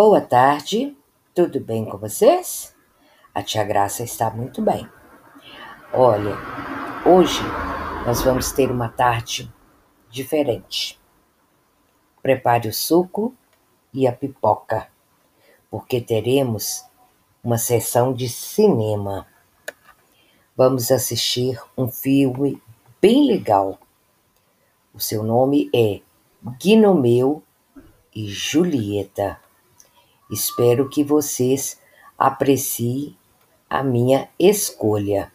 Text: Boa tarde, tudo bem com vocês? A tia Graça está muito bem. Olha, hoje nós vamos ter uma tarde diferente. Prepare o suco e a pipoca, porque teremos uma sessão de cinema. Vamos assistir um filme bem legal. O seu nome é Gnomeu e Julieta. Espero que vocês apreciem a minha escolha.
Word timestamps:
Boa 0.00 0.20
tarde, 0.20 0.96
tudo 1.34 1.58
bem 1.58 1.84
com 1.84 1.98
vocês? 1.98 2.72
A 3.34 3.42
tia 3.42 3.64
Graça 3.64 4.04
está 4.04 4.30
muito 4.30 4.62
bem. 4.62 4.88
Olha, 5.92 6.36
hoje 7.04 7.40
nós 8.06 8.22
vamos 8.22 8.52
ter 8.52 8.70
uma 8.70 8.88
tarde 8.88 9.52
diferente. 10.08 11.00
Prepare 12.22 12.68
o 12.68 12.72
suco 12.72 13.34
e 13.92 14.06
a 14.06 14.12
pipoca, 14.12 14.86
porque 15.68 16.00
teremos 16.00 16.84
uma 17.42 17.58
sessão 17.58 18.12
de 18.12 18.28
cinema. 18.28 19.26
Vamos 20.56 20.92
assistir 20.92 21.60
um 21.76 21.88
filme 21.88 22.62
bem 23.02 23.26
legal. 23.26 23.76
O 24.94 25.00
seu 25.00 25.24
nome 25.24 25.68
é 25.74 26.00
Gnomeu 26.40 27.42
e 28.14 28.28
Julieta. 28.28 29.40
Espero 30.30 30.88
que 30.88 31.02
vocês 31.02 31.80
apreciem 32.18 33.16
a 33.68 33.82
minha 33.82 34.28
escolha. 34.38 35.32